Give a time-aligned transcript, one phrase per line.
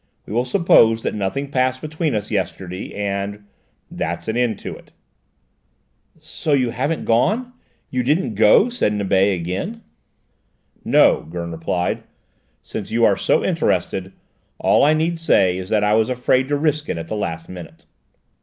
[0.25, 3.45] We will suppose that nothing passed between us yesterday, and
[3.91, 4.91] that's an end to it."
[6.17, 7.53] "So you haven't gone,
[7.91, 9.83] you didn't go?" said Nibet again.
[10.83, 12.01] "No," Gurn replied;
[12.63, 14.11] "since you are so interested,
[14.57, 17.47] all I need say is that I was afraid to risk it at the last
[17.47, 17.85] minute."